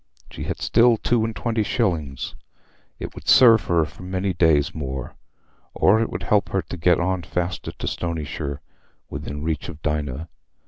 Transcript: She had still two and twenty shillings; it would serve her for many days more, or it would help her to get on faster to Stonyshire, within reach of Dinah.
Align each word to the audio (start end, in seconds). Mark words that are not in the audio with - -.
She 0.31 0.45
had 0.45 0.57
still 0.59 0.97
two 0.97 1.23
and 1.23 1.35
twenty 1.35 1.61
shillings; 1.61 2.33
it 2.97 3.13
would 3.13 3.27
serve 3.27 3.65
her 3.65 3.85
for 3.85 4.01
many 4.01 4.33
days 4.33 4.73
more, 4.73 5.13
or 5.75 6.01
it 6.01 6.09
would 6.09 6.23
help 6.23 6.49
her 6.49 6.63
to 6.63 6.75
get 6.75 6.99
on 6.99 7.21
faster 7.21 7.71
to 7.71 7.87
Stonyshire, 7.87 8.61
within 9.11 9.43
reach 9.43 9.69
of 9.69 9.79
Dinah. 9.83 10.27